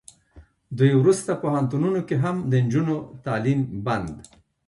دوی 0.77 0.91
ورسته 1.01 1.31
پوهنتونونو 1.43 1.99
کې 2.07 2.15
هم 2.23 2.35
د 2.51 2.53
نجونو 2.65 2.95
تعلیم 3.25 3.59
بند 3.85 4.13